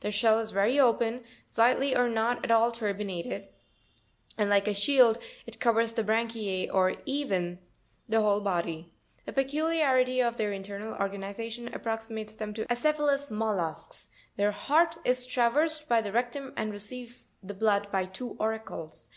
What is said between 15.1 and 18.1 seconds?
traversed by the rectum and receives the blood by